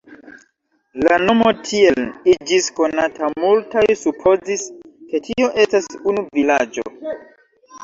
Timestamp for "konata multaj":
2.79-3.85